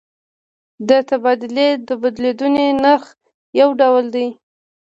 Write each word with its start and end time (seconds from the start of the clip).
د 0.89 0.91
تبادلې 1.09 1.67
بدلیدونکی 2.01 2.67
نرخ 2.83 3.05
یو 3.59 3.69
ډول 3.79 4.05
دی. 4.15 4.27